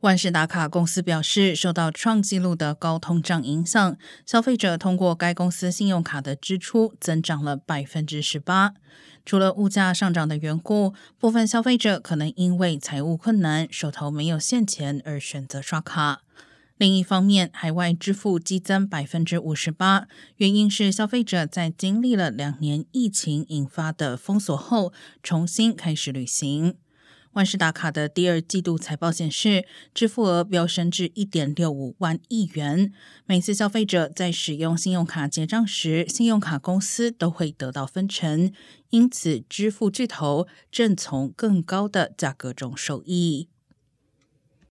[0.00, 8.72] 万事达卡公司表示，受到创纪录的高通胀影响，消费者通过该公司信用卡的支出增长了百分之十八。
[9.26, 16.22] 除了物价上涨的缘故，部分消费者可能因为财务困难、手头没有现钱而选择刷卡。
[16.78, 26.76] 另一方面，海外支付激增百分之五十八，原因是消费者在经历了两年疫情引发的封锁后，重新开始旅行。
[27.34, 32.92] 万事达卡的第二季度财报显示，支付额飙升至一点六五万亿元。
[33.24, 38.52] 每次消费者在使用信用卡结账时，信用卡公司都会得到分成，
[38.90, 43.48] 因此支付巨头正从更高的价格中受益。